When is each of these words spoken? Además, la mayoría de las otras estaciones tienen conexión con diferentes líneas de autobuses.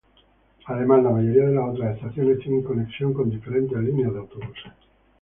Además, 0.65 1.03
la 1.03 1.11
mayoría 1.11 1.45
de 1.45 1.53
las 1.53 1.69
otras 1.75 1.95
estaciones 1.95 2.39
tienen 2.39 2.63
conexión 2.63 3.13
con 3.13 3.29
diferentes 3.29 3.77
líneas 3.77 4.11
de 4.11 4.17
autobuses. 4.17 4.73